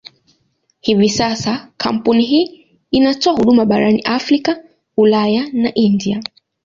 Hivi 0.81 1.09
sasa 1.09 1.71
kampuni 1.77 2.25
hii 2.25 2.65
inatoa 2.91 3.33
huduma 3.33 3.65
barani 3.65 4.01
Afrika, 4.01 4.63
Ulaya 4.97 5.47
na 5.53 5.73
India. 5.73 6.23